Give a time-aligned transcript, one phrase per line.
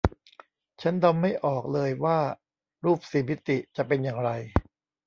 [0.81, 2.19] ฉันเดาไม่ออกเลยว่า
[2.85, 4.29] รูปสี่มิติจะเป็นอย่างไร